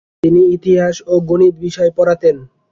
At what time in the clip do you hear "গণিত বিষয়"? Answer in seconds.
1.29-1.91